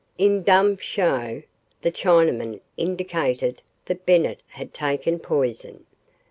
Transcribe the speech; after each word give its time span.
In 0.17 0.41
dumb 0.41 0.77
show, 0.77 1.43
the 1.83 1.91
Chinaman 1.91 2.59
indicated 2.75 3.61
that 3.85 4.03
Bennett 4.03 4.41
had 4.47 4.73
taken 4.73 5.19
poison. 5.19 5.85